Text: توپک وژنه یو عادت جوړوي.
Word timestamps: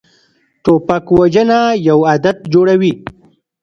توپک 0.63 1.05
وژنه 1.17 1.59
یو 1.87 1.99
عادت 2.09 2.37
جوړوي. 2.53 2.93